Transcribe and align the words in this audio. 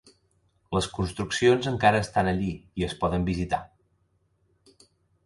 Les 0.77 0.85
construccions 0.93 1.69
encara 1.71 1.99
estan 2.05 2.29
allí 2.31 2.49
i 2.83 2.87
es 2.87 2.97
poden 3.05 3.29
visitar. 3.29 3.61